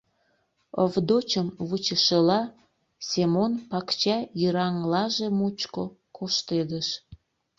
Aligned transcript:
Овдочым 0.81 1.47
вучышыла, 1.67 2.41
Семон 3.07 3.51
пакча 3.69 4.17
йыраҥлаже 4.41 5.27
мучко 5.37 5.83
коштедыш. 6.17 6.87